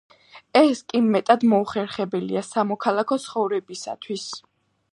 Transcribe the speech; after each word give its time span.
ეს 0.59 0.79
კი 0.93 1.01
მეტად 1.15 1.45
მოუხერხებელია 1.51 2.43
სამოქალაქო 2.47 3.19
ცხოვრებისათვის. 3.27 4.29